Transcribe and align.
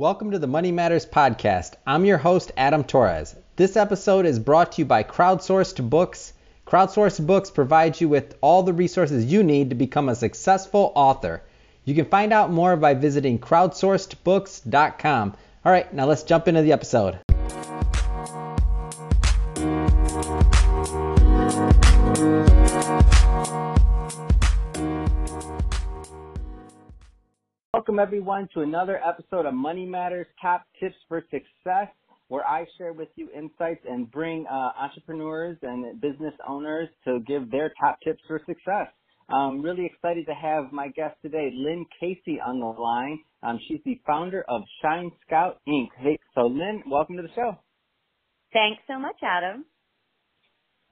Welcome 0.00 0.30
to 0.30 0.38
the 0.38 0.46
Money 0.46 0.72
Matters 0.72 1.04
Podcast. 1.04 1.74
I'm 1.86 2.06
your 2.06 2.16
host, 2.16 2.52
Adam 2.56 2.84
Torres. 2.84 3.36
This 3.56 3.76
episode 3.76 4.24
is 4.24 4.38
brought 4.38 4.72
to 4.72 4.80
you 4.80 4.86
by 4.86 5.02
Crowdsourced 5.02 5.90
Books. 5.90 6.32
Crowdsourced 6.66 7.26
Books 7.26 7.50
provides 7.50 8.00
you 8.00 8.08
with 8.08 8.34
all 8.40 8.62
the 8.62 8.72
resources 8.72 9.30
you 9.30 9.42
need 9.42 9.68
to 9.68 9.76
become 9.76 10.08
a 10.08 10.14
successful 10.14 10.90
author. 10.94 11.42
You 11.84 11.94
can 11.94 12.06
find 12.06 12.32
out 12.32 12.50
more 12.50 12.76
by 12.76 12.94
visiting 12.94 13.38
crowdsourcedbooks.com. 13.38 15.36
All 15.66 15.70
right, 15.70 15.92
now 15.92 16.06
let's 16.06 16.22
jump 16.22 16.48
into 16.48 16.62
the 16.62 16.72
episode. 16.72 17.18
Everyone 28.00 28.48
to 28.54 28.62
another 28.62 28.98
episode 29.06 29.44
of 29.44 29.52
Money 29.52 29.84
Matters 29.84 30.26
Top 30.40 30.64
Tips 30.80 30.94
for 31.06 31.22
Success, 31.30 31.88
where 32.28 32.42
I 32.46 32.64
share 32.78 32.94
with 32.94 33.08
you 33.16 33.28
insights 33.36 33.84
and 33.86 34.10
bring 34.10 34.46
uh, 34.50 34.70
entrepreneurs 34.80 35.58
and 35.60 36.00
business 36.00 36.32
owners 36.48 36.88
to 37.04 37.20
give 37.28 37.50
their 37.50 37.70
top 37.78 37.98
tips 38.02 38.22
for 38.26 38.40
success. 38.46 38.86
I'm 39.28 39.60
really 39.60 39.84
excited 39.84 40.24
to 40.28 40.32
have 40.32 40.72
my 40.72 40.88
guest 40.88 41.16
today, 41.20 41.50
Lynn 41.54 41.84
Casey, 42.00 42.40
on 42.40 42.58
the 42.58 42.80
line. 42.80 43.18
Um, 43.42 43.60
she's 43.68 43.80
the 43.84 44.00
founder 44.06 44.46
of 44.48 44.62
Shine 44.80 45.10
Scout 45.26 45.60
Inc. 45.68 45.88
Hey, 45.98 46.18
so 46.34 46.46
Lynn, 46.46 46.82
welcome 46.90 47.18
to 47.18 47.22
the 47.22 47.34
show. 47.34 47.58
Thanks 48.54 48.80
so 48.88 48.98
much, 48.98 49.16
Adam. 49.22 49.66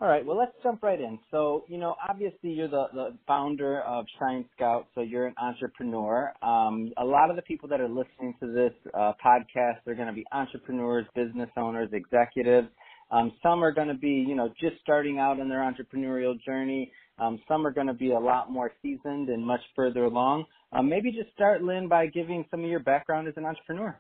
All 0.01 0.07
right, 0.07 0.25
well, 0.25 0.39
let's 0.39 0.53
jump 0.63 0.85
right 0.85 1.01
in. 1.01 1.19
So, 1.33 1.65
you 1.67 1.77
know, 1.77 1.97
obviously 2.09 2.51
you're 2.51 2.69
the, 2.69 2.87
the 2.95 3.19
founder 3.27 3.81
of 3.81 4.07
Shine 4.21 4.45
Scout, 4.55 4.87
so 4.95 5.01
you're 5.01 5.27
an 5.27 5.35
entrepreneur. 5.43 6.33
Um, 6.41 6.93
a 6.99 7.05
lot 7.05 7.31
of 7.31 7.37
the 7.37 7.43
people 7.43 7.69
that 7.71 7.81
are 7.81 7.89
listening 7.89 8.35
to 8.39 8.47
this 8.47 8.73
uh, 8.95 9.13
podcast, 9.25 9.79
they're 9.85 9.97
going 9.97 10.07
to 10.07 10.15
be 10.15 10.25
entrepreneurs, 10.31 11.05
business 11.17 11.51
owners, 11.57 11.89
executives. 11.93 12.69
Um, 13.11 13.33
some 13.43 13.65
are 13.65 13.73
going 13.73 13.89
to 13.89 13.95
be, 13.95 14.25
you 14.29 14.37
know, 14.37 14.51
just 14.61 14.77
starting 14.83 15.19
out 15.19 15.41
in 15.41 15.49
their 15.49 15.61
entrepreneurial 15.61 16.35
journey. 16.47 16.93
Um, 17.19 17.41
some 17.49 17.67
are 17.67 17.73
going 17.73 17.89
to 17.89 17.95
be 17.95 18.13
a 18.13 18.21
lot 18.21 18.53
more 18.53 18.71
seasoned 18.81 19.31
and 19.31 19.45
much 19.45 19.63
further 19.75 20.05
along. 20.05 20.45
Um, 20.73 20.89
maybe 20.89 21.11
just 21.11 21.33
start, 21.35 21.65
Lynn, 21.65 21.89
by 21.89 22.07
giving 22.07 22.45
some 22.53 22.63
of 22.63 22.71
your 22.71 22.81
background 22.81 23.27
as 23.27 23.35
an 23.37 23.45
entrepreneur. 23.45 23.99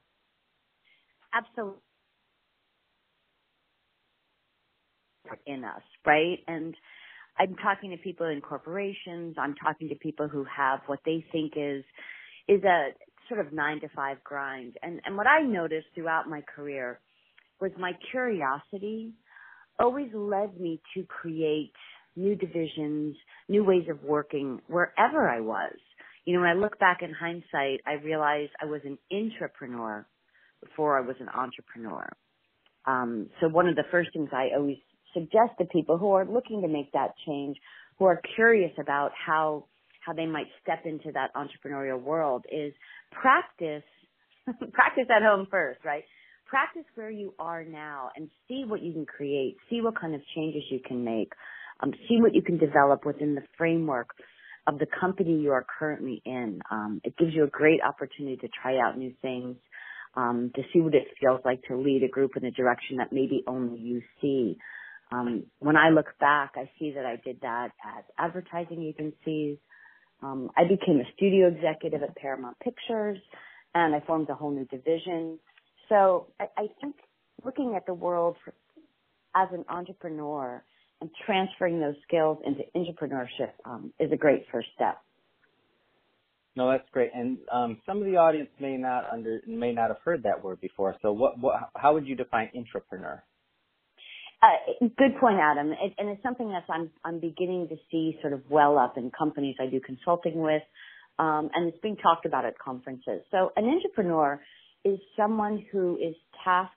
Absolutely. 1.34 1.80
In 5.46 5.64
us, 5.64 5.82
right? 6.06 6.38
And 6.46 6.74
I'm 7.38 7.54
talking 7.56 7.90
to 7.90 7.96
people 7.96 8.26
in 8.26 8.40
corporations. 8.40 9.36
I'm 9.38 9.54
talking 9.54 9.88
to 9.88 9.94
people 9.94 10.28
who 10.28 10.44
have 10.44 10.80
what 10.86 11.00
they 11.04 11.24
think 11.32 11.52
is 11.56 11.84
is 12.48 12.62
a 12.64 12.88
sort 13.28 13.44
of 13.44 13.52
nine 13.52 13.80
to 13.80 13.88
five 13.94 14.22
grind. 14.24 14.76
And 14.82 15.00
and 15.04 15.16
what 15.16 15.26
I 15.26 15.42
noticed 15.42 15.86
throughout 15.94 16.28
my 16.28 16.42
career 16.42 17.00
was 17.60 17.70
my 17.78 17.92
curiosity 18.10 19.12
always 19.78 20.10
led 20.12 20.58
me 20.60 20.80
to 20.94 21.04
create 21.04 21.72
new 22.16 22.34
divisions, 22.34 23.16
new 23.48 23.64
ways 23.64 23.86
of 23.88 24.02
working 24.02 24.60
wherever 24.66 25.28
I 25.28 25.40
was. 25.40 25.74
You 26.24 26.34
know, 26.34 26.40
when 26.40 26.50
I 26.50 26.54
look 26.54 26.78
back 26.78 26.98
in 27.02 27.12
hindsight, 27.12 27.80
I 27.86 27.92
realized 28.04 28.50
I 28.60 28.66
was 28.66 28.80
an 28.84 28.98
entrepreneur 29.12 30.06
before 30.62 30.98
I 30.98 31.00
was 31.00 31.16
an 31.20 31.28
entrepreneur. 31.28 32.08
Um, 32.86 33.28
so 33.40 33.48
one 33.48 33.68
of 33.68 33.76
the 33.76 33.84
first 33.90 34.10
things 34.12 34.30
I 34.32 34.48
always 34.56 34.78
suggest 35.12 35.58
to 35.58 35.64
people 35.66 35.98
who 35.98 36.12
are 36.12 36.24
looking 36.24 36.62
to 36.62 36.68
make 36.68 36.92
that 36.92 37.14
change, 37.26 37.56
who 37.98 38.06
are 38.06 38.20
curious 38.34 38.72
about 38.78 39.12
how 39.14 39.64
how 40.04 40.12
they 40.12 40.26
might 40.26 40.46
step 40.62 40.86
into 40.86 41.12
that 41.12 41.30
entrepreneurial 41.34 42.00
world 42.00 42.44
is 42.50 42.72
practice 43.10 43.82
practice 44.72 45.06
at 45.14 45.22
home 45.22 45.46
first, 45.50 45.80
right? 45.84 46.04
Practice 46.46 46.84
where 46.94 47.10
you 47.10 47.34
are 47.38 47.64
now 47.64 48.10
and 48.16 48.30
see 48.48 48.64
what 48.66 48.82
you 48.82 48.92
can 48.92 49.04
create, 49.04 49.56
see 49.68 49.82
what 49.82 50.00
kind 50.00 50.14
of 50.14 50.22
changes 50.34 50.62
you 50.70 50.80
can 50.86 51.04
make, 51.04 51.32
um, 51.80 51.92
see 52.08 52.20
what 52.20 52.34
you 52.34 52.42
can 52.42 52.56
develop 52.56 53.04
within 53.04 53.34
the 53.34 53.42
framework 53.58 54.08
of 54.66 54.78
the 54.78 54.86
company 55.00 55.40
you 55.40 55.52
are 55.52 55.66
currently 55.78 56.22
in. 56.24 56.60
Um, 56.70 57.00
it 57.04 57.16
gives 57.18 57.34
you 57.34 57.44
a 57.44 57.48
great 57.48 57.80
opportunity 57.86 58.36
to 58.36 58.48
try 58.62 58.78
out 58.78 58.96
new 58.96 59.12
things, 59.20 59.56
um, 60.14 60.50
to 60.54 60.62
see 60.72 60.80
what 60.80 60.94
it 60.94 61.04
feels 61.20 61.40
like 61.44 61.62
to 61.68 61.76
lead 61.76 62.02
a 62.02 62.08
group 62.08 62.32
in 62.36 62.44
a 62.44 62.50
direction 62.50 62.96
that 62.98 63.12
maybe 63.12 63.44
only 63.46 63.78
you 63.78 64.02
see. 64.20 64.56
Um, 65.10 65.44
when 65.60 65.76
I 65.76 65.90
look 65.90 66.06
back, 66.20 66.52
I 66.56 66.70
see 66.78 66.92
that 66.94 67.06
I 67.06 67.16
did 67.24 67.40
that 67.40 67.70
at 67.84 68.04
advertising 68.18 68.82
agencies. 68.82 69.58
Um, 70.22 70.50
I 70.56 70.64
became 70.64 71.00
a 71.00 71.12
studio 71.16 71.48
executive 71.48 72.02
at 72.02 72.14
Paramount 72.16 72.58
Pictures, 72.60 73.18
and 73.74 73.94
I 73.94 74.00
formed 74.00 74.28
a 74.28 74.34
whole 74.34 74.50
new 74.50 74.66
division. 74.66 75.38
So 75.88 76.28
I, 76.38 76.46
I 76.56 76.66
think 76.80 76.96
looking 77.44 77.74
at 77.76 77.86
the 77.86 77.94
world 77.94 78.36
for, 78.44 78.52
as 79.34 79.48
an 79.52 79.64
entrepreneur 79.68 80.62
and 81.00 81.10
transferring 81.24 81.80
those 81.80 81.94
skills 82.06 82.38
into 82.44 82.62
entrepreneurship 82.74 83.52
um, 83.64 83.92
is 84.00 84.10
a 84.12 84.16
great 84.16 84.44
first 84.50 84.68
step. 84.74 84.98
No, 86.56 86.68
that's 86.68 86.88
great. 86.90 87.10
And 87.14 87.38
um, 87.52 87.80
some 87.86 87.98
of 87.98 88.04
the 88.04 88.16
audience 88.16 88.50
may 88.58 88.76
not 88.76 89.04
under 89.12 89.40
may 89.46 89.72
not 89.72 89.88
have 89.88 89.98
heard 90.04 90.24
that 90.24 90.42
word 90.42 90.60
before. 90.60 90.96
So, 91.02 91.12
what, 91.12 91.38
what 91.38 91.70
how 91.76 91.94
would 91.94 92.04
you 92.04 92.16
define 92.16 92.50
intrapreneur? 92.52 93.20
Uh, 94.40 94.86
good 94.96 95.18
point, 95.18 95.38
Adam. 95.40 95.72
It, 95.72 95.94
and 95.98 96.08
it's 96.10 96.22
something 96.22 96.48
that 96.50 96.62
I'm 96.70 96.90
I'm 97.04 97.18
beginning 97.18 97.68
to 97.70 97.76
see 97.90 98.16
sort 98.20 98.32
of 98.32 98.42
well 98.48 98.78
up 98.78 98.96
in 98.96 99.10
companies 99.10 99.56
I 99.60 99.66
do 99.66 99.80
consulting 99.80 100.40
with, 100.40 100.62
um, 101.18 101.50
and 101.54 101.68
it's 101.68 101.78
being 101.82 101.96
talked 101.96 102.24
about 102.24 102.44
at 102.44 102.56
conferences. 102.58 103.22
So 103.32 103.50
an 103.56 103.64
intrapreneur 103.64 104.38
is 104.84 105.00
someone 105.16 105.64
who 105.72 105.96
is 105.96 106.14
tasked 106.44 106.74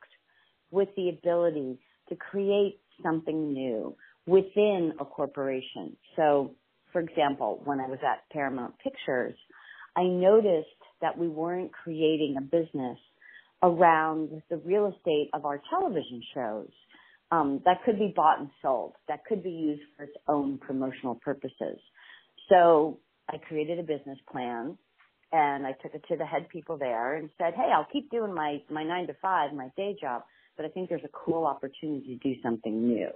with 0.72 0.90
the 0.96 1.10
ability 1.10 1.80
to 2.10 2.16
create 2.16 2.80
something 3.04 3.54
new 3.54 3.96
within 4.26 4.94
a 5.00 5.06
corporation. 5.06 5.96
So, 6.16 6.56
for 6.92 7.00
example, 7.00 7.62
when 7.64 7.80
I 7.80 7.88
was 7.88 8.00
at 8.02 8.28
Paramount 8.32 8.74
Pictures, 8.80 9.36
I 9.96 10.04
noticed 10.04 10.68
that 11.02 11.16
we 11.16 11.28
weren't 11.28 11.72
creating 11.72 12.38
a 12.40 12.42
business 12.42 12.98
around 13.62 14.42
the 14.50 14.58
real 14.58 14.88
estate 14.88 15.30
of 15.34 15.46
our 15.46 15.62
television 15.70 16.24
shows 16.34 16.70
um, 17.32 17.62
that 17.66 17.84
could 17.86 17.98
be 17.98 18.14
bought 18.16 18.40
and 18.40 18.50
sold, 18.62 18.94
that 19.08 19.26
could 19.26 19.44
be 19.44 19.52
used 19.52 19.84
for 19.96 20.04
its 20.04 20.18
own 20.28 20.58
promotional 20.58 21.16
purposes. 21.16 21.80
So 22.50 23.00
I 23.30 23.38
created 23.38 23.80
a 23.80 23.84
business 23.84 24.20
plan 24.32 24.78
and 25.32 25.66
I 25.66 25.72
took 25.82 25.96
it 25.96 26.04
to 26.10 26.18
the 26.18 26.26
head 26.26 26.50
people 26.50 26.78
there 26.78 27.16
and 27.16 27.30
said, 27.38 27.54
Hey, 27.56 27.70
I'll 27.74 27.88
keep 27.92 28.12
doing 28.12 28.34
my, 28.34 28.62
my 28.70 28.84
nine 28.84 29.08
to 29.08 29.16
five, 29.22 29.54
my 29.54 29.70
day 29.78 29.96
job, 30.00 30.24
but 30.58 30.66
I 30.66 30.70
think 30.70 30.90
there's 30.90 31.06
a 31.06 31.26
cool 31.26 31.46
opportunity 31.46 32.20
to 32.20 32.30
do 32.30 32.42
something 32.44 32.88
new. 32.88 33.10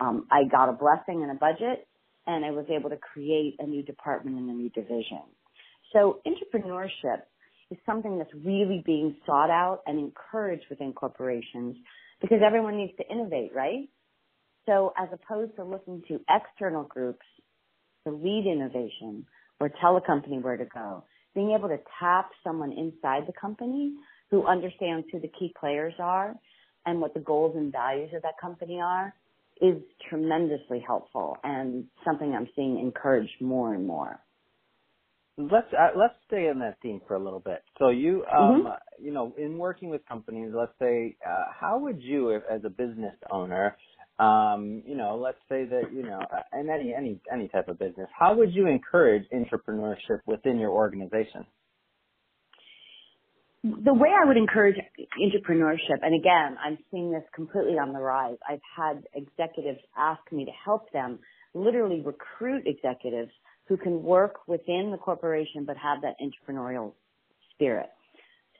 Um, 0.00 0.26
I 0.30 0.44
got 0.50 0.70
a 0.70 0.72
blessing 0.72 1.22
and 1.22 1.30
a 1.30 1.34
budget 1.34 1.86
and 2.26 2.44
I 2.44 2.50
was 2.50 2.64
able 2.74 2.88
to 2.88 2.96
create 2.96 3.56
a 3.58 3.66
new 3.66 3.82
department 3.82 4.38
and 4.38 4.48
a 4.48 4.54
new 4.54 4.70
division. 4.70 5.22
So 5.92 6.20
intrapreneurship 6.26 7.22
is 7.70 7.78
something 7.84 8.16
that's 8.16 8.32
really 8.44 8.82
being 8.86 9.16
sought 9.26 9.50
out 9.50 9.80
and 9.86 9.98
encouraged 9.98 10.64
within 10.70 10.92
corporations 10.94 11.76
because 12.22 12.38
everyone 12.44 12.78
needs 12.78 12.92
to 12.96 13.08
innovate, 13.12 13.52
right? 13.54 13.88
So 14.66 14.94
as 14.96 15.08
opposed 15.12 15.56
to 15.56 15.64
looking 15.64 16.02
to 16.08 16.20
external 16.30 16.84
groups 16.84 17.26
to 18.06 18.12
lead 18.12 18.46
innovation 18.46 19.26
or 19.60 19.70
tell 19.80 19.96
a 19.96 20.00
company 20.00 20.38
where 20.38 20.56
to 20.56 20.64
go, 20.64 21.04
being 21.34 21.54
able 21.58 21.68
to 21.68 21.78
tap 22.00 22.30
someone 22.44 22.72
inside 22.72 23.24
the 23.26 23.32
company 23.38 23.94
who 24.30 24.46
understands 24.46 25.06
who 25.12 25.20
the 25.20 25.30
key 25.38 25.52
players 25.58 25.94
are 25.98 26.34
and 26.86 27.00
what 27.00 27.14
the 27.14 27.20
goals 27.20 27.56
and 27.56 27.72
values 27.72 28.10
of 28.14 28.22
that 28.22 28.38
company 28.40 28.80
are 28.80 29.14
is 29.60 29.76
tremendously 30.08 30.82
helpful 30.84 31.36
and 31.44 31.84
something 32.04 32.34
I'm 32.34 32.48
seeing 32.56 32.78
encouraged 32.78 33.40
more 33.40 33.74
and 33.74 33.86
more 33.86 34.18
let's 35.38 35.66
uh, 35.72 35.88
let's 35.96 36.14
stay 36.26 36.48
in 36.48 36.58
that 36.60 36.76
theme 36.82 37.00
for 37.06 37.14
a 37.14 37.22
little 37.22 37.40
bit. 37.40 37.62
So 37.78 37.88
you 37.88 38.24
um 38.32 38.64
mm-hmm. 38.64 39.04
you 39.04 39.12
know 39.12 39.34
in 39.38 39.58
working 39.58 39.88
with 39.90 40.06
companies, 40.06 40.52
let's 40.54 40.72
say 40.78 41.16
uh, 41.26 41.44
how 41.58 41.78
would 41.78 42.02
you 42.02 42.30
if, 42.30 42.42
as 42.50 42.62
a 42.64 42.70
business 42.70 43.14
owner 43.30 43.76
um 44.18 44.82
you 44.86 44.94
know 44.94 45.16
let's 45.16 45.38
say 45.48 45.64
that 45.64 45.84
you 45.90 46.02
know 46.02 46.20
uh, 46.20 46.60
in 46.60 46.68
any 46.68 46.92
any 46.94 47.18
any 47.32 47.48
type 47.48 47.66
of 47.68 47.78
business 47.78 48.06
how 48.12 48.34
would 48.34 48.54
you 48.54 48.66
encourage 48.66 49.24
entrepreneurship 49.32 50.20
within 50.26 50.58
your 50.58 50.70
organization 50.70 51.46
the 53.64 53.94
way 53.94 54.08
I 54.10 54.26
would 54.26 54.36
encourage 54.36 54.74
entrepreneurship, 54.98 56.02
and 56.02 56.18
again, 56.18 56.56
I'm 56.60 56.78
seeing 56.90 57.12
this 57.12 57.22
completely 57.32 57.78
on 57.78 57.92
the 57.92 58.00
rise. 58.00 58.36
I've 58.48 58.60
had 58.76 59.04
executives 59.14 59.78
ask 59.96 60.20
me 60.32 60.44
to 60.44 60.50
help 60.64 60.90
them 60.90 61.20
literally 61.54 62.00
recruit 62.00 62.64
executives 62.66 63.30
who 63.72 63.76
can 63.76 64.02
work 64.02 64.46
within 64.46 64.90
the 64.90 64.98
corporation 64.98 65.64
but 65.64 65.76
have 65.76 66.02
that 66.02 66.14
entrepreneurial 66.20 66.92
spirit. 67.54 67.88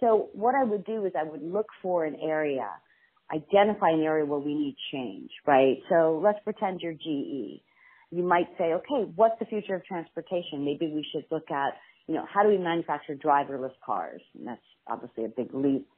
So 0.00 0.31
what 0.32 0.55
I 0.55 0.64
would 0.64 0.85
do 0.85 1.05
is 1.05 1.12
I 1.19 1.25
would 1.25 1.43
look 1.43 1.67
for 1.82 2.05
an 2.05 2.17
area, 2.23 2.69
identify 3.32 3.91
an 3.91 4.00
area 4.00 4.25
where 4.25 4.38
we 4.38 4.55
need 4.55 4.76
change, 4.91 5.31
right? 5.47 5.76
So 5.88 6.20
let's 6.23 6.38
pretend 6.44 6.81
you're 6.81 6.94
GE 6.94 7.62
you 8.12 8.23
might 8.23 8.49
say, 8.59 8.75
okay, 8.75 9.11
what's 9.17 9.38
the 9.38 9.47
future 9.47 9.75
of 9.75 9.85
transportation? 9.87 10.64
Maybe 10.64 10.87
we 10.87 11.05
should 11.12 11.25
look 11.31 11.50
at, 11.50 11.73
you 12.06 12.14
know, 12.14 12.26
how 12.32 12.43
do 12.43 12.50
we 12.50 12.59
manufacture 12.59 13.14
driverless 13.17 13.73
cars? 13.85 14.20
And 14.38 14.47
that's 14.47 14.61
obviously 14.87 15.25
a 15.25 15.29
big 15.29 15.55
leap. 15.55 15.88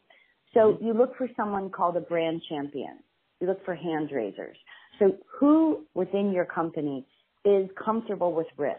So 0.55 0.61
mm-hmm. 0.61 0.87
you 0.87 0.93
look 0.95 1.17
for 1.19 1.29
someone 1.37 1.71
called 1.71 1.97
a 1.97 2.01
brand 2.01 2.41
champion. 2.49 3.01
You 3.41 3.49
look 3.49 3.65
for 3.65 3.75
hand 3.75 4.11
raisers. 4.13 4.57
So 5.01 5.17
who 5.41 5.87
within 5.95 6.31
your 6.33 6.45
company 6.45 7.05
is 7.45 7.69
comfortable 7.85 8.33
with 8.33 8.47
risk? 8.57 8.79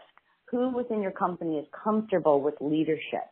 Who 0.50 0.70
within 0.70 1.02
your 1.02 1.12
company 1.12 1.56
is 1.58 1.66
comfortable 1.84 2.40
with 2.40 2.54
leadership? 2.60 3.28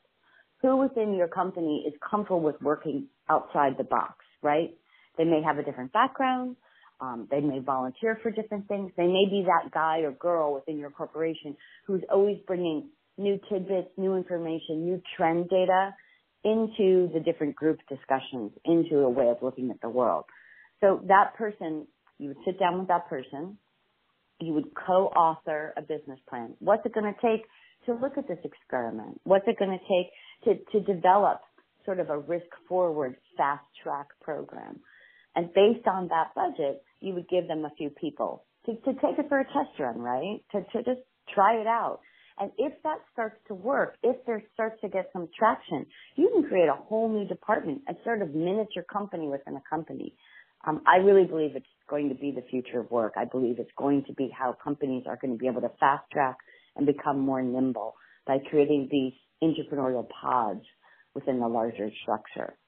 Who 0.63 0.77
within 0.77 1.15
your 1.15 1.29
company 1.29 1.85
is 1.87 1.95
comfortable 2.09 2.41
with 2.41 2.61
working 2.61 3.07
outside 3.29 3.75
the 3.79 3.85
box, 3.85 4.25
right? 4.43 4.75
They 5.17 5.25
may 5.25 5.43
have 5.43 5.59
a 5.59 5.63
different 5.63 5.93
background. 5.93 6.57
Um, 7.01 7.29
they 7.31 7.41
may 7.41 7.59
volunteer 7.59 8.19
for 8.23 8.31
different 8.31 8.67
things. 8.69 8.91
They 8.97 9.07
may 9.07 9.27
be 9.29 9.45
that 9.47 9.73
guy 9.73 9.99
or 9.99 10.13
girl 10.13 10.55
within 10.55 10.79
your 10.79 10.91
corporation 10.91 11.57
who's 11.87 12.03
always 12.11 12.39
bringing 12.47 12.89
new 13.19 13.39
tidbits, 13.51 13.89
new 13.97 14.15
information, 14.17 14.85
new 14.85 15.01
trend 15.17 15.49
data 15.49 15.95
into 16.45 17.09
the 17.13 17.21
different 17.25 17.57
group 17.57 17.79
discussions, 17.89 18.53
into 18.65 18.99
a 18.99 19.09
way 19.09 19.29
of 19.29 19.39
looking 19.43 19.71
at 19.71 19.81
the 19.81 19.89
world. 19.89 20.25
So 20.81 21.01
that 21.09 21.35
person, 21.37 21.87
you 22.19 22.29
would 22.29 22.39
sit 22.45 22.59
down 22.59 22.79
with 22.79 22.89
that 22.89 23.09
person, 23.09 23.59
you 24.41 24.53
would 24.53 24.75
co-author 24.75 25.73
a 25.77 25.83
business 25.83 26.19
plan. 26.29 26.55
What's 26.59 26.85
it 26.85 26.95
going 26.95 27.13
to 27.13 27.21
take 27.21 27.47
to 27.87 27.95
look 27.95 28.19
at 28.19 28.29
this 28.29 28.39
experiment? 28.45 29.21
What's 29.25 29.47
it 29.47 29.59
going 29.59 29.79
to 29.79 29.85
take 29.85 30.11
to, 30.45 30.79
to 30.81 30.95
develop 30.95 31.41
sort 31.85 32.01
of 32.01 32.11
a 32.11 32.19
risk 32.19 32.47
forward 32.69 33.17
fast 33.37 33.65
track 33.83 34.07
program? 34.21 34.81
And 35.37 35.53
based 35.53 35.87
on 35.87 36.09
that 36.09 36.35
budget, 36.35 36.83
you 37.01 37.15
would 37.15 37.29
give 37.29 37.49
them 37.49 37.65
a 37.65 37.71
few 37.77 37.91
people 37.91 38.45
to, 38.67 38.75
to 38.75 38.93
take 38.95 39.19
it 39.19 39.29
for 39.29 39.41
a 39.41 39.45
test 39.45 39.79
run, 39.79 39.99
right? 39.99 40.41
To, 40.53 40.63
to 40.63 40.83
just 40.85 41.01
try 41.35 41.61
it 41.61 41.67
out. 41.67 42.01
And 42.39 42.51
if 42.59 42.73
that 42.83 42.99
starts 43.13 43.37
to 43.47 43.55
work, 43.55 43.97
if 44.03 44.17
there 44.27 44.43
starts 44.55 44.81
to 44.81 44.89
get 44.89 45.09
some 45.13 45.29
traction, 45.39 45.87
you 46.17 46.31
can 46.35 46.49
create 46.49 46.69
a 46.69 46.75
whole 46.75 47.09
new 47.09 47.27
department, 47.29 47.83
a 47.89 47.95
sort 48.05 48.23
of 48.23 48.35
miniature 48.35 48.85
company 48.93 49.29
within 49.29 49.55
a 49.55 49.63
company. 49.71 50.15
Um, 50.67 50.83
I 50.87 50.97
really 50.97 51.27
believe 51.27 51.57
it's 51.57 51.67
going 51.89 52.09
to 52.09 52.15
be 52.15 52.33
the 52.35 52.43
future 52.51 52.81
of 52.81 52.91
work. 52.91 53.15
I 53.17 53.25
believe 53.27 53.57
it's 53.59 53.71
going 53.79 54.05
to 54.09 54.15
be 54.15 54.31
how 54.37 54.57
companies 54.63 55.05
are 55.07 55.19
going 55.21 55.35
to 55.35 55.39
be 55.39 55.49
able 55.49 55.63
to 55.63 55.71
fast 55.81 56.11
track 56.13 56.37
and 56.77 56.87
become 56.87 57.21
more 57.21 57.43
nimble 57.43 57.95
by 58.27 58.39
creating 58.51 58.89
these 58.91 59.13
entrepreneurial 59.43 60.07
pods 60.23 60.65
within 61.15 61.41
the 61.41 61.49
larger 61.49 61.91
structure. 62.03 62.59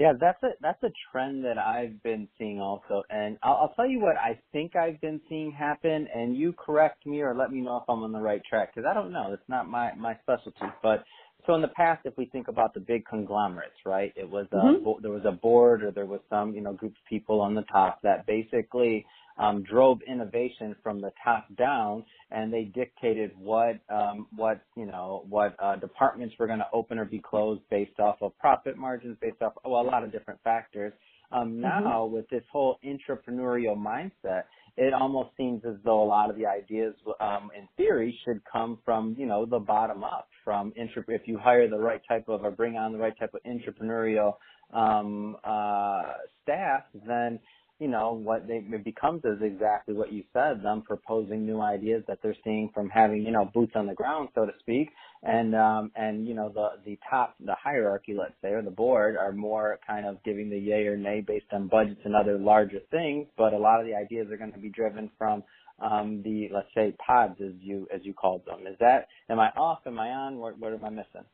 Yeah, 0.00 0.14
that's 0.20 0.42
a 0.42 0.48
that's 0.60 0.82
a 0.82 0.90
trend 1.12 1.44
that 1.44 1.58
I've 1.58 2.02
been 2.02 2.28
seeing 2.38 2.60
also, 2.60 3.04
and 3.10 3.38
I'll, 3.44 3.54
I'll 3.54 3.74
tell 3.76 3.88
you 3.88 4.00
what 4.00 4.16
I 4.16 4.40
think 4.52 4.76
I've 4.76 5.00
been 5.00 5.20
seeing 5.28 5.52
happen, 5.52 6.08
and 6.14 6.36
you 6.36 6.52
correct 6.54 7.06
me 7.06 7.22
or 7.22 7.36
let 7.36 7.52
me 7.52 7.60
know 7.60 7.78
if 7.78 7.84
I'm 7.88 8.02
on 8.02 8.12
the 8.12 8.20
right 8.20 8.42
track 8.50 8.74
because 8.74 8.88
I 8.90 8.94
don't 8.94 9.12
know. 9.12 9.32
It's 9.34 9.48
not 9.48 9.68
my 9.68 9.94
my 9.94 10.16
specialty, 10.22 10.66
but 10.82 11.04
so 11.46 11.54
in 11.54 11.62
the 11.62 11.68
past, 11.68 12.02
if 12.04 12.16
we 12.16 12.26
think 12.26 12.48
about 12.48 12.74
the 12.74 12.80
big 12.80 13.06
conglomerates, 13.06 13.76
right? 13.86 14.12
It 14.16 14.28
was 14.28 14.46
a, 14.52 14.56
mm-hmm. 14.56 15.02
there 15.02 15.12
was 15.12 15.24
a 15.24 15.32
board 15.32 15.82
or 15.82 15.90
there 15.90 16.06
was 16.06 16.20
some 16.28 16.54
you 16.54 16.60
know 16.60 16.72
group 16.72 16.92
of 16.92 17.04
people 17.08 17.40
on 17.40 17.54
the 17.54 17.62
top 17.62 18.00
that 18.02 18.26
basically 18.26 19.06
um, 19.38 19.62
drove 19.62 20.00
innovation 20.02 20.74
from 20.82 21.00
the 21.00 21.12
top 21.22 21.46
down, 21.56 22.04
and 22.30 22.52
they 22.52 22.64
dictated 22.64 23.30
what 23.38 23.78
um, 23.88 24.26
what 24.34 24.60
you 24.76 24.86
know 24.86 25.24
what 25.28 25.54
uh, 25.62 25.76
departments 25.76 26.34
were 26.38 26.46
going 26.46 26.58
to 26.58 26.68
open 26.72 26.98
or 26.98 27.04
be 27.04 27.20
closed 27.20 27.62
based 27.70 27.98
off 27.98 28.16
of 28.20 28.36
profit 28.38 28.76
margins, 28.76 29.16
based 29.20 29.40
off 29.40 29.54
well 29.64 29.82
a 29.82 29.88
lot 29.88 30.02
of 30.02 30.12
different 30.12 30.40
factors. 30.42 30.92
Um, 31.30 31.52
mm-hmm. 31.52 31.60
now 31.60 32.04
mm-hmm. 32.04 32.14
with 32.14 32.28
this 32.30 32.42
whole 32.50 32.78
entrepreneurial 32.84 33.76
mindset, 33.76 34.44
it 34.78 34.94
almost 34.94 35.30
seems 35.36 35.62
as 35.68 35.74
though 35.84 36.02
a 36.02 36.06
lot 36.06 36.30
of 36.30 36.36
the 36.36 36.46
ideas, 36.46 36.94
um, 37.20 37.50
in 37.58 37.68
theory, 37.76 38.18
should 38.24 38.40
come 38.50 38.78
from 38.84 39.16
you 39.18 39.26
know 39.26 39.44
the 39.46 39.58
bottom 39.58 40.04
up. 40.04 40.28
From 40.44 40.72
if 40.76 41.22
you 41.26 41.38
hire 41.38 41.68
the 41.68 41.78
right 41.78 42.00
type 42.08 42.28
of 42.28 42.44
or 42.44 42.52
bring 42.52 42.76
on 42.76 42.92
the 42.92 42.98
right 42.98 43.18
type 43.18 43.34
of 43.34 43.40
entrepreneurial 43.44 44.34
um, 44.72 45.36
uh, 45.44 46.02
staff, 46.42 46.84
then 47.06 47.40
you 47.78 47.86
know, 47.88 48.12
what 48.12 48.48
they, 48.48 48.56
it 48.56 48.84
becomes 48.84 49.24
is 49.24 49.38
exactly 49.40 49.94
what 49.94 50.12
you 50.12 50.24
said, 50.32 50.62
them 50.62 50.82
proposing 50.82 51.46
new 51.46 51.60
ideas 51.60 52.02
that 52.08 52.18
they're 52.22 52.34
seeing 52.42 52.70
from 52.74 52.88
having, 52.88 53.22
you 53.22 53.30
know, 53.30 53.48
boots 53.54 53.72
on 53.76 53.86
the 53.86 53.94
ground, 53.94 54.28
so 54.34 54.44
to 54.44 54.52
speak. 54.58 54.90
And, 55.22 55.54
um, 55.54 55.92
and, 55.94 56.26
you 56.26 56.34
know, 56.34 56.48
the, 56.48 56.70
the 56.84 56.98
top, 57.08 57.36
the 57.38 57.54
hierarchy, 57.62 58.16
let's 58.18 58.34
say, 58.42 58.48
or 58.48 58.62
the 58.62 58.70
board 58.70 59.16
are 59.16 59.32
more 59.32 59.78
kind 59.86 60.06
of 60.06 60.22
giving 60.24 60.50
the 60.50 60.58
yay 60.58 60.86
or 60.86 60.96
nay 60.96 61.20
based 61.20 61.46
on 61.52 61.68
budgets 61.68 62.00
and 62.04 62.16
other 62.16 62.36
larger 62.36 62.80
things. 62.90 63.28
But 63.36 63.52
a 63.52 63.58
lot 63.58 63.80
of 63.80 63.86
the 63.86 63.94
ideas 63.94 64.28
are 64.32 64.36
going 64.36 64.52
to 64.52 64.58
be 64.58 64.70
driven 64.70 65.10
from, 65.16 65.44
um, 65.80 66.22
the, 66.24 66.48
let's 66.52 66.68
say, 66.74 66.96
pods 67.04 67.36
as 67.40 67.52
you, 67.60 67.86
as 67.94 68.00
you 68.02 68.12
called 68.12 68.44
them. 68.44 68.66
Is 68.66 68.76
that, 68.80 69.06
am 69.28 69.38
I 69.38 69.50
off? 69.50 69.80
Am 69.86 70.00
I 70.00 70.08
on? 70.08 70.38
What, 70.38 70.58
what 70.58 70.72
am 70.72 70.84
I 70.84 70.90
missing? 70.90 71.24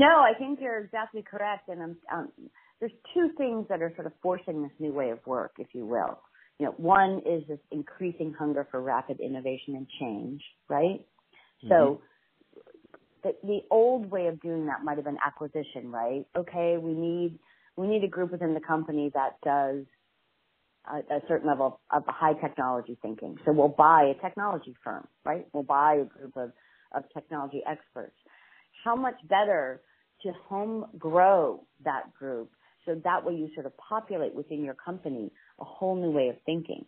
No, 0.00 0.06
I 0.06 0.32
think 0.38 0.60
you're 0.62 0.78
exactly 0.78 1.22
correct. 1.22 1.68
And 1.68 1.82
I'm, 1.82 1.96
um, 2.10 2.32
there's 2.80 2.92
two 3.14 3.30
things 3.36 3.66
that 3.68 3.82
are 3.82 3.92
sort 3.96 4.06
of 4.06 4.12
forcing 4.22 4.62
this 4.62 4.72
new 4.78 4.92
way 4.92 5.10
of 5.10 5.18
work, 5.26 5.52
if 5.58 5.68
you 5.72 5.84
will. 5.86 6.18
You 6.58 6.66
know, 6.66 6.74
one 6.76 7.22
is 7.26 7.46
this 7.48 7.58
increasing 7.70 8.34
hunger 8.36 8.66
for 8.70 8.80
rapid 8.80 9.20
innovation 9.20 9.74
and 9.76 9.86
change, 10.00 10.42
right? 10.68 11.00
Mm-hmm. 11.64 11.68
So 11.68 12.00
the, 13.22 13.34
the 13.42 13.60
old 13.70 14.10
way 14.10 14.26
of 14.26 14.40
doing 14.40 14.66
that 14.66 14.84
might 14.84 14.96
have 14.96 15.04
been 15.04 15.18
acquisition, 15.24 15.90
right? 15.90 16.26
Okay, 16.36 16.76
we 16.80 16.92
need 16.92 17.38
we 17.76 17.86
need 17.86 18.02
a 18.02 18.08
group 18.08 18.32
within 18.32 18.54
the 18.54 18.60
company 18.60 19.10
that 19.14 19.36
does 19.44 19.84
a, 20.90 21.14
a 21.14 21.20
certain 21.28 21.46
level 21.46 21.80
of, 21.92 22.02
of 22.02 22.14
high 22.14 22.34
technology 22.34 22.98
thinking. 23.02 23.36
So 23.44 23.52
we'll 23.52 23.68
buy 23.68 24.12
a 24.16 24.20
technology 24.20 24.74
firm, 24.82 25.06
right? 25.24 25.46
We'll 25.52 25.62
buy 25.62 25.94
a 25.94 26.04
group 26.04 26.36
of, 26.36 26.52
of 26.92 27.04
technology 27.14 27.62
experts. 27.68 28.16
How 28.84 28.96
much 28.96 29.14
better 29.28 29.80
to 30.22 30.32
home 30.48 30.86
grow 30.98 31.64
that 31.84 32.12
group 32.18 32.50
so 32.88 33.00
that 33.04 33.24
way 33.24 33.34
you 33.34 33.50
sort 33.54 33.66
of 33.66 33.72
populate 33.76 34.34
within 34.34 34.64
your 34.64 34.74
company 34.74 35.30
a 35.60 35.64
whole 35.64 35.94
new 35.94 36.10
way 36.10 36.28
of 36.28 36.36
thinking. 36.46 36.86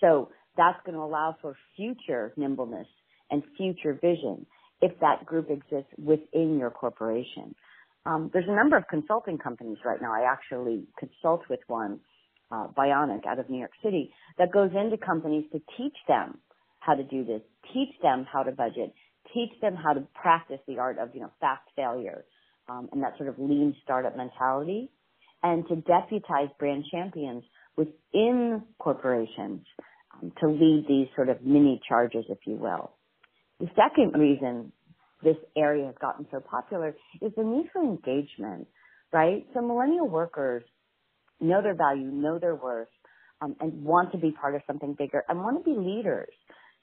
So 0.00 0.30
that's 0.56 0.78
going 0.84 0.96
to 0.96 1.02
allow 1.02 1.36
for 1.40 1.56
future 1.76 2.32
nimbleness 2.36 2.88
and 3.30 3.44
future 3.56 3.94
vision 3.94 4.46
if 4.82 4.98
that 5.00 5.24
group 5.24 5.48
exists 5.48 5.92
within 5.96 6.58
your 6.58 6.70
corporation. 6.70 7.54
Um, 8.04 8.30
there's 8.32 8.48
a 8.48 8.54
number 8.54 8.76
of 8.76 8.84
consulting 8.88 9.38
companies 9.38 9.76
right 9.84 10.02
now. 10.02 10.12
I 10.12 10.30
actually 10.30 10.88
consult 10.98 11.42
with 11.48 11.60
one, 11.68 12.00
uh, 12.50 12.66
Bionic 12.76 13.26
out 13.28 13.38
of 13.38 13.48
New 13.48 13.58
York 13.58 13.72
City, 13.84 14.12
that 14.38 14.50
goes 14.50 14.70
into 14.74 14.96
companies 14.96 15.44
to 15.52 15.60
teach 15.76 15.96
them 16.08 16.38
how 16.80 16.94
to 16.94 17.04
do 17.04 17.24
this, 17.24 17.42
teach 17.72 17.94
them 18.02 18.26
how 18.30 18.42
to 18.42 18.50
budget, 18.50 18.92
teach 19.32 19.52
them 19.60 19.76
how 19.76 19.92
to 19.92 20.00
practice 20.14 20.58
the 20.66 20.78
art 20.78 20.98
of, 20.98 21.10
you 21.14 21.20
know, 21.20 21.30
fast 21.40 21.62
failure, 21.76 22.24
um, 22.70 22.88
and 22.92 23.02
that 23.02 23.16
sort 23.16 23.28
of 23.28 23.38
lean 23.38 23.74
startup 23.82 24.16
mentality, 24.16 24.90
and 25.42 25.66
to 25.68 25.76
deputize 25.76 26.48
brand 26.58 26.84
champions 26.90 27.42
within 27.76 28.62
corporations 28.78 29.66
um, 30.14 30.32
to 30.40 30.48
lead 30.48 30.84
these 30.88 31.08
sort 31.16 31.28
of 31.28 31.42
mini 31.42 31.80
charges, 31.88 32.24
if 32.28 32.38
you 32.46 32.54
will. 32.54 32.92
The 33.58 33.68
second 33.74 34.18
reason 34.18 34.72
this 35.22 35.36
area 35.56 35.86
has 35.86 35.94
gotten 36.00 36.26
so 36.30 36.40
popular 36.40 36.94
is 37.20 37.32
the 37.36 37.42
need 37.42 37.66
for 37.72 37.82
engagement, 37.82 38.68
right? 39.12 39.46
So 39.52 39.60
millennial 39.60 40.08
workers 40.08 40.62
know 41.40 41.62
their 41.62 41.74
value, 41.74 42.06
know 42.06 42.38
their 42.38 42.54
worth, 42.54 42.88
um, 43.42 43.56
and 43.60 43.84
want 43.84 44.12
to 44.12 44.18
be 44.18 44.30
part 44.30 44.54
of 44.54 44.62
something 44.66 44.94
bigger 44.98 45.24
and 45.28 45.38
want 45.40 45.62
to 45.62 45.64
be 45.64 45.76
leaders. 45.76 46.32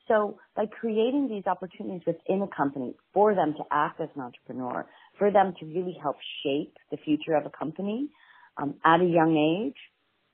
So 0.08 0.40
by 0.56 0.66
creating 0.66 1.28
these 1.30 1.44
opportunities 1.46 2.02
within 2.06 2.42
a 2.42 2.48
company 2.48 2.96
for 3.14 3.36
them 3.36 3.54
to 3.54 3.64
act 3.72 4.00
as 4.00 4.10
an 4.16 4.22
entrepreneur, 4.22 4.86
for 5.18 5.32
them 5.32 5.54
to 5.60 5.66
really 5.66 5.98
help 6.02 6.18
shape 6.44 6.76
the 6.92 6.98
future 6.98 7.34
of 7.34 7.46
a 7.46 7.50
company 7.50 8.10
um, 8.58 8.76
at 8.86 9.02
a 9.02 9.06
young 9.06 9.36
age 9.36 9.76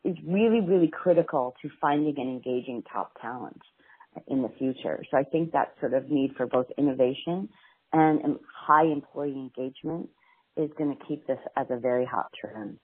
is 0.04 0.18
really, 0.28 0.62
really 0.62 0.90
critical 0.90 1.56
to 1.62 1.70
finding 1.82 2.16
and 2.18 2.30
engaging 2.30 2.84
top 2.92 3.14
talent 3.22 3.62
in 4.28 4.42
the 4.42 4.50
future. 4.60 5.04
So 5.10 5.18
I 5.18 5.24
think 5.24 5.54
that 5.54 5.74
sort 5.80 5.94
of 5.94 6.10
need 6.10 6.34
for 6.36 6.46
both 6.46 6.68
innovation 6.78 7.50
and 7.92 8.38
high 8.56 8.86
employee 8.86 9.32
engagement 9.32 10.10
is 10.58 10.70
going 10.78 10.96
to 10.96 11.06
keep 11.06 11.26
this 11.28 11.40
as 11.56 11.68
a 11.70 11.78
very 11.78 12.06
hot 12.06 12.28
trend. 12.40 12.78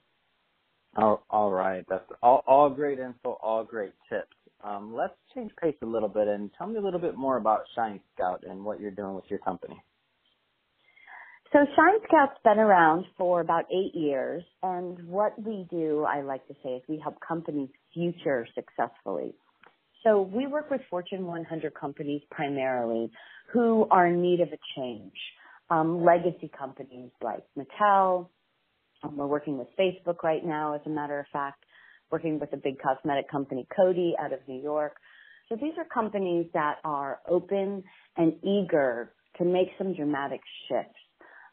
Oh, 0.98 1.22
all 1.30 1.52
right. 1.52 1.86
That's 1.88 2.04
all, 2.24 2.44
all 2.48 2.70
great 2.70 3.00
info, 3.00 3.38
all 3.44 3.64
great 3.64 3.94
tips. 4.10 4.36
Um, 4.64 4.94
let's 4.94 5.14
change 5.34 5.52
pace 5.62 5.76
a 5.82 5.86
little 5.86 6.10
bit 6.10 6.28
and 6.28 6.50
tell 6.58 6.68
me 6.68 6.78
a 6.78 6.82
little 6.82 7.00
bit 7.00 7.16
more 7.16 7.38
about 7.38 7.62
Shine 7.76 8.00
Scout 8.14 8.44
and 8.48 8.64
what 8.64 8.80
you're 8.80 8.92
doing 8.92 9.16
with 9.16 9.26
your 9.30 9.40
company. 9.40 9.82
So 11.54 11.60
Shine 11.76 12.00
Scout's 12.08 12.38
been 12.44 12.60
around 12.60 13.06
for 13.18 13.42
about 13.42 13.66
eight 13.72 13.96
years, 13.96 14.44
and 14.62 15.08
what 15.08 15.34
we 15.42 15.66
do, 15.72 16.06
I 16.08 16.22
like 16.22 16.48
to 16.48 16.54
say, 16.62 16.72
is 16.72 16.84
we 16.88 17.00
help 17.00 17.16
companies 17.26 17.70
future 17.94 18.46
successfully. 18.54 19.34
So 20.04 20.22
we 20.22 20.46
work 20.46 20.70
with 20.70 20.82
Fortune 20.90 21.26
100 21.26 21.74
companies 21.74 22.22
primarily 22.30 23.12
who 23.52 23.88
are 23.90 24.08
in 24.08 24.22
need 24.22 24.42
of 24.42 24.50
a 24.50 24.60
change. 24.76 25.14
Um, 25.72 26.04
legacy 26.04 26.52
companies 26.58 27.12
like 27.22 27.44
Mattel. 27.58 28.28
Um, 29.04 29.18
we're 29.18 29.28
working 29.28 29.58
with 29.58 29.68
Facebook 29.80 30.24
right 30.24 30.46
now, 30.46 30.76
as 30.76 30.82
a 30.86 30.90
matter 30.90 31.20
of 31.20 31.26
fact 31.32 31.64
working 32.12 32.40
with 32.40 32.54
a 32.54 32.58
big 32.58 32.76
cosmetic 32.80 33.30
company, 33.30 33.68
Coty, 33.78 34.12
out 34.20 34.34
of 34.34 34.40
New 34.48 34.62
York. 34.62 34.94
So 35.48 35.56
these 35.56 35.74
are 35.78 35.86
companies 35.86 36.48
that 36.54 36.76
are 36.84 37.20
open 37.28 37.84
and 38.18 38.34
eager 38.44 39.14
to 39.38 39.46
make 39.46 39.70
some 39.78 39.96
dramatic 39.96 40.42
shifts 40.68 41.00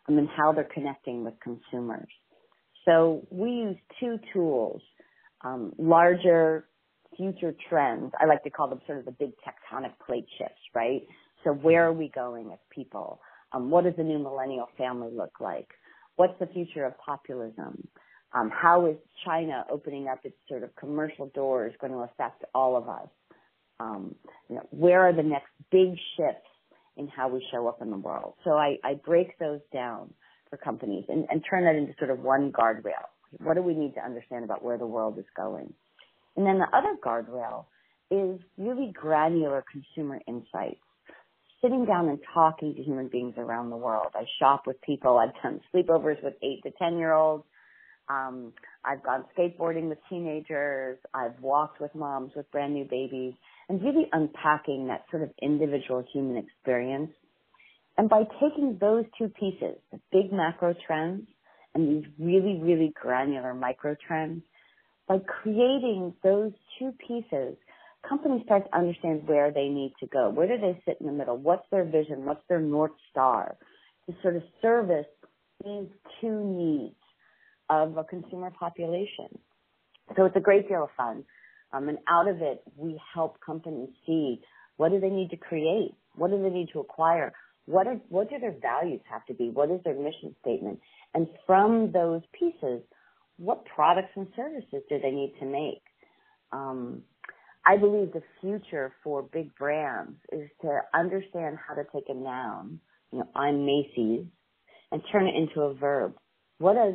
in 0.08 0.28
how 0.36 0.52
they're 0.52 0.68
connecting 0.72 1.24
with 1.24 1.34
consumers. 1.42 2.08
So 2.84 3.26
we 3.30 3.50
use 3.50 3.76
two 3.98 4.18
tools, 4.32 4.80
um, 5.44 5.72
larger 5.78 6.68
future 7.16 7.54
trends. 7.68 8.12
I 8.20 8.26
like 8.26 8.42
to 8.44 8.50
call 8.50 8.68
them 8.68 8.80
sort 8.86 8.98
of 8.98 9.04
the 9.06 9.12
big 9.12 9.30
tectonic 9.46 9.92
plate 10.06 10.26
shifts, 10.38 10.60
right? 10.74 11.02
So 11.44 11.52
where 11.52 11.86
are 11.86 11.92
we 11.92 12.10
going 12.14 12.50
as 12.52 12.58
people? 12.70 13.20
Um, 13.52 13.70
what 13.70 13.84
does 13.84 13.94
the 13.96 14.04
new 14.04 14.18
millennial 14.18 14.68
family 14.76 15.10
look 15.12 15.40
like? 15.40 15.68
What's 16.16 16.38
the 16.38 16.46
future 16.46 16.84
of 16.84 16.94
populism? 16.98 17.88
Um, 18.34 18.50
how 18.50 18.86
is 18.86 18.96
China 19.24 19.64
opening 19.70 20.08
up 20.08 20.20
its 20.24 20.36
sort 20.48 20.62
of 20.62 20.74
commercial 20.76 21.26
doors 21.34 21.72
going 21.80 21.92
to 21.92 22.00
affect 22.00 22.44
all 22.54 22.76
of 22.76 22.88
us? 22.88 23.08
Um, 23.78 24.14
you 24.48 24.56
know, 24.56 24.66
where 24.70 25.08
are 25.08 25.12
the 25.12 25.22
next 25.22 25.50
big 25.70 25.90
shifts 26.16 26.48
in 26.96 27.08
how 27.08 27.28
we 27.28 27.46
show 27.52 27.68
up 27.68 27.82
in 27.82 27.90
the 27.90 27.96
world? 27.96 28.34
So 28.44 28.52
I, 28.52 28.76
I 28.84 28.94
break 28.94 29.38
those 29.38 29.60
down 29.72 30.12
for 30.50 30.56
companies 30.56 31.04
and, 31.08 31.26
and 31.30 31.42
turn 31.48 31.64
that 31.64 31.76
into 31.76 31.94
sort 31.98 32.10
of 32.10 32.20
one 32.20 32.52
guardrail. 32.52 33.08
What 33.38 33.54
do 33.54 33.62
we 33.62 33.74
need 33.74 33.94
to 33.94 34.04
understand 34.04 34.44
about 34.44 34.64
where 34.64 34.78
the 34.78 34.86
world 34.86 35.18
is 35.18 35.24
going? 35.36 35.72
And 36.36 36.46
then 36.46 36.58
the 36.58 36.76
other 36.76 36.96
guardrail 37.04 37.64
is 38.10 38.40
really 38.56 38.92
granular 38.92 39.64
consumer 39.70 40.20
insights. 40.28 40.80
Sitting 41.62 41.86
down 41.86 42.08
and 42.08 42.18
talking 42.34 42.74
to 42.74 42.82
human 42.82 43.08
beings 43.08 43.34
around 43.38 43.70
the 43.70 43.76
world. 43.76 44.08
I 44.14 44.24
shop 44.38 44.66
with 44.66 44.80
people. 44.82 45.18
I've 45.18 45.34
done 45.42 45.60
sleepovers 45.74 46.22
with 46.22 46.34
eight 46.42 46.62
to 46.64 46.70
ten 46.78 46.98
year 46.98 47.12
olds. 47.12 47.44
Um, 48.08 48.52
I've 48.84 49.02
gone 49.02 49.24
skateboarding 49.36 49.88
with 49.88 49.98
teenagers. 50.08 50.98
I've 51.12 51.40
walked 51.40 51.80
with 51.80 51.94
moms 51.94 52.32
with 52.36 52.50
brand 52.50 52.74
new 52.74 52.84
babies 52.84 53.34
and 53.68 53.82
really 53.82 54.06
unpacking 54.12 54.86
that 54.88 55.04
sort 55.10 55.22
of 55.22 55.30
individual 55.42 56.04
human 56.12 56.36
experience. 56.36 57.10
And 57.98 58.08
by 58.08 58.22
taking 58.40 58.78
those 58.80 59.04
two 59.18 59.28
pieces, 59.28 59.76
the 59.90 60.00
big 60.12 60.32
macro 60.32 60.74
trends 60.86 61.26
and 61.74 61.88
these 61.88 62.10
really, 62.18 62.60
really 62.62 62.92
granular 63.00 63.54
micro 63.54 63.96
trends, 64.06 64.42
by 65.08 65.18
creating 65.18 66.14
those 66.22 66.52
two 66.78 66.92
pieces, 67.06 67.56
companies 68.08 68.42
start 68.44 68.64
to 68.66 68.76
understand 68.76 69.26
where 69.26 69.50
they 69.50 69.68
need 69.68 69.94
to 70.00 70.06
go. 70.06 70.30
Where 70.30 70.46
do 70.46 70.58
they 70.58 70.80
sit 70.86 70.98
in 71.00 71.06
the 71.06 71.12
middle? 71.12 71.36
What's 71.36 71.66
their 71.70 71.84
vision? 71.84 72.24
What's 72.24 72.42
their 72.48 72.60
North 72.60 72.92
Star 73.10 73.56
to 74.06 74.14
sort 74.22 74.36
of 74.36 74.42
service 74.62 75.06
these 75.64 75.88
two 76.20 76.44
needs 76.44 76.94
of 77.68 77.96
a 77.96 78.04
consumer 78.04 78.50
population? 78.50 79.38
So 80.16 80.24
it's 80.24 80.36
a 80.36 80.40
great 80.40 80.68
deal 80.68 80.84
of 80.84 80.90
fun. 80.96 81.24
Um, 81.72 81.88
and 81.88 81.98
out 82.08 82.28
of 82.28 82.40
it, 82.40 82.62
we 82.76 83.00
help 83.14 83.38
companies 83.44 83.90
see 84.06 84.40
what 84.76 84.90
do 84.90 85.00
they 85.00 85.10
need 85.10 85.30
to 85.30 85.36
create? 85.36 85.94
What 86.14 86.30
do 86.30 86.42
they 86.42 86.50
need 86.50 86.68
to 86.72 86.80
acquire? 86.80 87.32
What 87.66 87.86
are, 87.86 87.98
what 88.08 88.30
do 88.30 88.38
their 88.38 88.54
values 88.60 89.00
have 89.10 89.24
to 89.26 89.34
be? 89.34 89.50
What 89.50 89.70
is 89.70 89.80
their 89.84 89.94
mission 89.94 90.34
statement? 90.40 90.78
And 91.14 91.26
from 91.46 91.90
those 91.92 92.22
pieces, 92.38 92.82
what 93.38 93.64
products 93.64 94.12
and 94.16 94.28
services 94.36 94.82
do 94.88 94.98
they 95.02 95.10
need 95.10 95.34
to 95.40 95.46
make? 95.46 95.82
Um, 96.52 97.02
I 97.66 97.76
believe 97.76 98.12
the 98.12 98.22
future 98.40 98.92
for 99.02 99.22
big 99.22 99.54
brands 99.56 100.16
is 100.32 100.48
to 100.62 100.80
understand 100.94 101.58
how 101.66 101.74
to 101.74 101.82
take 101.92 102.04
a 102.08 102.14
noun, 102.14 102.80
you 103.10 103.18
know, 103.18 103.28
I'm 103.34 103.66
Macy's, 103.66 104.26
and 104.92 105.02
turn 105.10 105.26
it 105.26 105.34
into 105.34 105.62
a 105.62 105.74
verb. 105.74 106.14
What 106.58 106.74
does, 106.74 106.94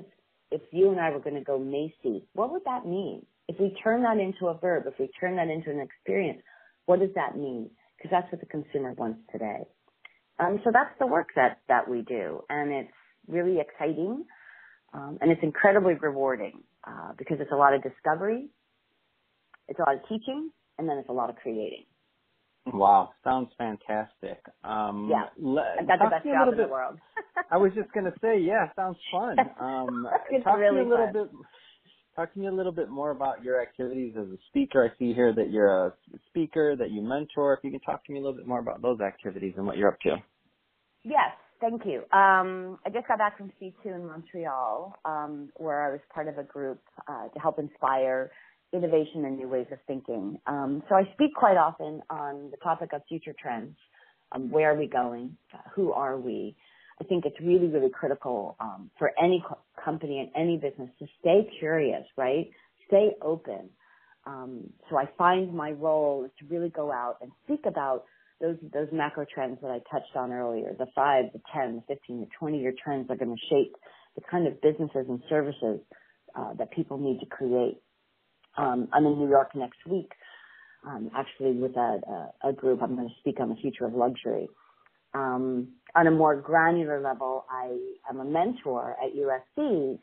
if 0.52 0.62
you 0.72 0.92
and 0.92 1.00
I 1.00 1.10
were 1.10 1.20
going 1.20 1.36
to 1.36 1.44
go 1.44 1.58
Macy's, 1.58 2.24
what 2.34 2.52
would 2.52 2.64
that 2.66 2.86
mean? 2.86 3.26
If 3.48 3.60
we 3.60 3.76
turn 3.84 4.04
that 4.04 4.18
into 4.18 4.48
a 4.48 4.58
verb, 4.58 4.84
if 4.88 4.94
we 5.00 5.10
turn 5.20 5.36
that 5.38 5.48
into 5.48 5.72
an 5.72 5.80
experience, 5.80 6.42
what 6.86 7.00
does 7.00 7.10
that 7.16 7.38
mean? 7.38 7.70
Because 7.98 8.12
that's 8.12 8.32
what 8.32 8.42
the 8.42 8.48
consumer 8.48 8.94
wants 8.94 9.20
today. 9.32 9.64
Um, 10.40 10.60
so 10.64 10.72
that's 10.74 10.94
the 11.00 11.08
work 11.08 11.30
that, 11.36 11.60
that 11.68 11.90
we 11.90 12.02
do. 12.02 12.42
And 12.50 12.72
it's 12.72 12.94
really 13.28 13.60
exciting. 13.60 14.26
Um, 14.94 15.18
and 15.22 15.32
it's 15.32 15.42
incredibly 15.44 15.94
rewarding 15.94 16.64
uh, 16.86 17.14
because 17.18 17.38
it's 17.40 17.52
a 17.52 17.56
lot 17.56 17.74
of 17.74 17.82
discovery, 17.82 18.50
it's 19.68 19.80
a 19.80 19.84
lot 19.84 19.96
of 19.96 20.02
teaching, 20.10 20.52
and 20.78 20.90
then 20.90 20.98
it's 20.98 21.10
a 21.10 21.14
lot 21.14 21.30
of 21.30 21.38
creating. 21.38 21.86
Wow, 22.66 23.12
sounds 23.24 23.50
fantastic. 23.58 24.44
Um, 24.64 25.08
yeah, 25.10 25.26
le- 25.38 25.76
that's 25.88 26.02
the 26.02 26.10
best 26.10 26.26
job 26.26 26.50
in 26.50 26.58
bit, 26.58 26.68
the 26.68 26.72
world. 26.72 27.00
I 27.52 27.58
was 27.58 27.72
just 27.76 27.92
going 27.94 28.06
to 28.06 28.14
say, 28.22 28.40
yeah, 28.40 28.68
sounds 28.76 28.98
fun. 29.12 29.38
Um, 29.60 30.08
talk 30.44 30.60
really 30.60 30.70
to 30.70 30.84
me 30.84 30.88
a 30.88 30.90
little 30.90 31.06
fun. 31.06 31.14
bit. 31.14 31.32
Talk 32.16 32.34
to 32.34 32.40
me 32.40 32.48
a 32.48 32.52
little 32.52 32.74
bit 32.74 32.90
more 32.90 33.12
about 33.12 33.44
your 33.44 33.62
activities 33.62 34.14
as 34.18 34.28
a 34.28 34.38
speaker. 34.50 34.84
I 34.84 34.98
see 35.00 35.14
here 35.14 35.34
that 35.34 35.50
you're 35.50 35.88
a 35.88 35.94
speaker, 36.28 36.76
that 36.76 36.92
you 36.92 37.02
mentor. 37.02 37.54
If 37.54 37.64
you 37.64 37.72
can 37.72 37.80
talk 37.80 38.06
to 38.06 38.12
me 38.12 38.20
a 38.20 38.22
little 38.22 38.38
bit 38.38 38.48
more 38.48 38.60
about 38.60 38.82
those 38.82 39.00
activities 39.00 39.54
and 39.56 39.66
what 39.66 39.78
you're 39.78 39.90
up 39.90 40.00
to. 40.02 40.18
Yes, 41.04 41.32
Thank 41.62 41.84
you. 41.86 42.00
Um, 42.12 42.80
I 42.86 42.90
just 42.92 43.08
got 43.08 43.20
back 43.20 43.38
from 43.38 43.52
C2 43.62 43.86
in 43.86 44.08
Montreal, 44.08 44.96
um, 45.06 45.52
where 45.58 45.88
I 45.88 45.92
was 45.92 46.00
part 46.12 46.28
of 46.28 46.40
a 46.40 46.44
group 46.44 46.82
uh, 47.08 47.28
to 47.28 47.40
help 47.40 47.60
inspire 47.60 48.32
innovation 48.74 49.26
and 49.26 49.38
new 49.38 49.48
ways 49.48 49.68
of 49.72 49.78
thinking. 49.86 50.40
Um, 50.48 50.82
so 50.90 50.96
I 50.96 51.04
speak 51.14 51.36
quite 51.36 51.58
often 51.58 52.02
on 52.10 52.50
the 52.50 52.58
topic 52.64 52.90
of 52.94 53.04
future 53.08 53.36
trends. 53.40 53.78
Um, 54.32 54.50
where 54.50 54.74
are 54.74 54.78
we 54.78 54.88
going? 54.88 55.38
Who 55.76 55.92
are 55.92 56.18
we? 56.18 56.56
I 57.02 57.04
think 57.04 57.26
it's 57.26 57.40
really, 57.42 57.68
really 57.68 57.90
critical 57.90 58.56
um, 58.60 58.92
for 59.00 59.12
any 59.22 59.44
co- 59.48 59.58
company 59.84 60.20
and 60.20 60.30
any 60.36 60.58
business 60.58 60.90
to 61.00 61.08
stay 61.20 61.50
curious, 61.60 62.04
right? 62.16 62.52
Stay 62.88 63.12
open. 63.24 63.70
Um, 64.28 64.70
so 64.90 64.98
I 64.98 65.06
find 65.18 65.54
my 65.54 65.72
role 65.72 66.26
is 66.26 66.32
to 66.40 66.54
really 66.54 66.70
go 66.70 66.92
out 66.92 67.18
and 67.22 67.32
speak 67.46 67.62
about 67.66 68.04
those 68.40 68.58
those 68.74 68.88
macro 68.92 69.26
trends 69.34 69.60
that 69.62 69.72
I 69.72 69.80
touched 69.92 70.16
on 70.16 70.32
earlier, 70.32 70.76
the 70.78 70.88
five, 70.96 71.26
the 71.34 71.42
ten, 71.54 71.78
the 71.78 71.96
fifteen, 71.96 72.20
the 72.22 72.28
twenty 72.38 72.60
year 72.62 72.74
trends 72.84 73.10
are 73.10 73.16
going 73.16 73.36
to 73.36 73.42
shape 73.50 73.76
the 74.16 74.22
kind 74.30 74.48
of 74.48 74.62
businesses 74.62 75.06
and 75.08 75.22
services 75.30 75.80
uh, 76.36 76.54
that 76.56 76.72
people 76.72 76.98
need 76.98 77.20
to 77.20 77.26
create. 77.26 77.82
Um, 78.58 78.90
I'm 78.94 79.06
in 79.06 79.18
New 79.18 79.30
York 79.30 79.56
next 79.56 79.80
week, 79.88 80.12
um, 80.86 81.10
actually 81.16 81.54
with 81.54 81.76
a, 81.78 82.02
a, 82.44 82.50
a, 82.50 82.54
group. 82.54 82.82
I'm 82.84 82.96
going 82.96 83.08
to 83.08 83.16
speak 83.20 83.40
on 83.40 83.50
the 83.50 83.56
future 83.56 83.86
of 83.86 83.94
luxury. 83.94 84.50
Um, 85.14 85.70
on 85.96 86.08
a 86.08 86.12
more 86.12 86.36
granular 86.36 87.02
level, 87.02 87.46
I 87.50 87.78
am 88.10 88.20
a 88.20 88.26
mentor 88.26 88.96
at 89.04 89.16
USC, 89.16 90.00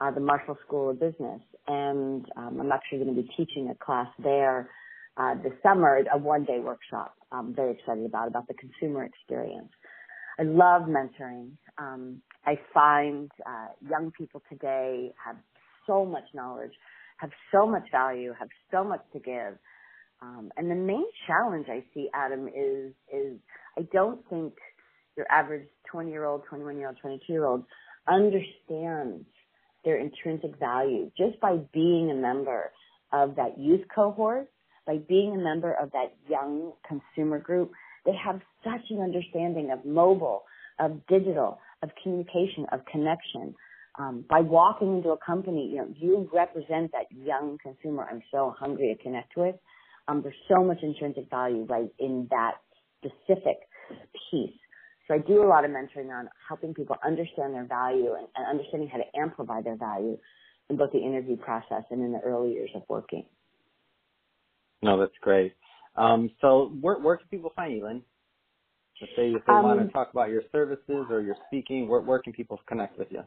uh, 0.00 0.10
the 0.10 0.20
Marshall 0.20 0.56
School 0.66 0.90
of 0.90 1.00
Business, 1.00 1.40
and 1.66 2.24
um, 2.36 2.60
I'm 2.60 2.72
actually 2.72 3.04
going 3.04 3.14
to 3.14 3.22
be 3.22 3.28
teaching 3.36 3.70
a 3.70 3.84
class 3.84 4.08
there 4.22 4.68
uh, 5.16 5.34
this 5.42 5.52
summer, 5.62 6.02
a 6.12 6.18
one-day 6.18 6.60
workshop. 6.60 7.14
I'm 7.32 7.54
very 7.54 7.72
excited 7.72 8.04
about 8.04 8.28
about 8.28 8.48
the 8.48 8.54
consumer 8.54 9.04
experience. 9.04 9.70
I 10.38 10.44
love 10.44 10.82
mentoring. 10.82 11.50
Um, 11.78 12.22
I 12.46 12.58
find 12.72 13.30
uh, 13.46 13.68
young 13.88 14.10
people 14.16 14.42
today 14.48 15.12
have 15.24 15.36
so 15.86 16.04
much 16.04 16.24
knowledge, 16.34 16.72
have 17.18 17.30
so 17.52 17.66
much 17.66 17.84
value, 17.92 18.32
have 18.38 18.48
so 18.70 18.82
much 18.82 19.02
to 19.12 19.18
give. 19.18 19.58
Um, 20.22 20.50
and 20.56 20.70
the 20.70 20.74
main 20.74 21.04
challenge 21.26 21.66
I 21.68 21.84
see, 21.94 22.08
Adam, 22.14 22.48
is 22.48 22.92
is 23.12 23.38
I 23.78 23.82
don't 23.92 24.20
think 24.28 24.54
your 25.16 25.26
average 25.30 25.66
20 25.90 26.10
year 26.10 26.24
old, 26.24 26.42
21 26.48 26.78
year 26.78 26.88
old, 26.88 26.96
22 27.00 27.32
year 27.32 27.44
old 27.44 27.64
understands 28.08 29.24
their 29.84 29.98
intrinsic 29.98 30.58
value 30.58 31.10
just 31.16 31.40
by 31.40 31.56
being 31.72 32.10
a 32.10 32.14
member 32.14 32.70
of 33.12 33.36
that 33.36 33.58
youth 33.58 33.82
cohort 33.94 34.48
by 34.90 34.98
being 35.08 35.36
a 35.36 35.38
member 35.38 35.72
of 35.72 35.92
that 35.92 36.14
young 36.28 36.72
consumer 36.86 37.38
group, 37.38 37.70
they 38.04 38.14
have 38.14 38.40
such 38.64 38.90
an 38.90 39.00
understanding 39.00 39.70
of 39.70 39.84
mobile, 39.84 40.42
of 40.80 41.06
digital, 41.06 41.60
of 41.82 41.90
communication, 42.02 42.66
of 42.72 42.80
connection. 42.86 43.54
Um, 43.98 44.24
by 44.28 44.40
walking 44.40 44.96
into 44.96 45.10
a 45.10 45.18
company, 45.18 45.70
you 45.70 45.76
know, 45.78 45.88
you 45.96 46.28
represent 46.32 46.90
that 46.92 47.06
young 47.12 47.58
consumer 47.62 48.06
I'm 48.10 48.22
so 48.32 48.54
hungry 48.58 48.94
to 48.96 49.02
connect 49.02 49.36
with. 49.36 49.54
Um, 50.08 50.22
there's 50.22 50.34
so 50.48 50.64
much 50.64 50.78
intrinsic 50.82 51.30
value 51.30 51.66
right 51.68 51.92
in 51.98 52.26
that 52.30 52.54
specific 52.98 53.58
piece. 54.30 54.50
So 55.10 55.16
I 55.16 55.18
do 55.18 55.42
a 55.42 55.48
lot 55.48 55.64
of 55.64 55.72
mentoring 55.72 56.16
on 56.16 56.28
helping 56.46 56.72
people 56.72 56.94
understand 57.04 57.52
their 57.52 57.66
value 57.66 58.14
and, 58.14 58.28
and 58.36 58.46
understanding 58.46 58.88
how 58.88 58.98
to 58.98 59.06
amplify 59.20 59.60
their 59.60 59.74
value 59.74 60.16
in 60.68 60.76
both 60.76 60.92
the 60.92 61.00
interview 61.00 61.36
process 61.36 61.82
and 61.90 62.00
in 62.00 62.12
the 62.12 62.20
early 62.20 62.52
years 62.52 62.70
of 62.76 62.82
working. 62.88 63.24
No, 64.82 65.00
that's 65.00 65.10
great. 65.20 65.52
Um, 65.96 66.30
so 66.40 66.72
where, 66.80 67.00
where 67.00 67.16
can 67.16 67.26
people 67.26 67.50
find 67.56 67.74
you, 67.74 67.84
Lynn? 67.84 68.04
Let's 69.00 69.12
say 69.16 69.32
if 69.32 69.44
they 69.46 69.52
um, 69.52 69.64
want 69.64 69.84
to 69.84 69.92
talk 69.92 70.12
about 70.12 70.30
your 70.30 70.42
services 70.52 71.06
or 71.10 71.20
your 71.22 71.34
speaking, 71.48 71.88
where, 71.88 72.02
where 72.02 72.20
can 72.20 72.32
people 72.32 72.60
connect 72.68 72.96
with 72.96 73.08
you? 73.10 73.24